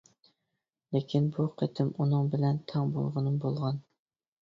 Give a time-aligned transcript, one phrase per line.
[0.95, 3.83] لېكىن بۇ قېتىم ئۇنىڭ بىلەن تەڭ بولغىنىم بولغان.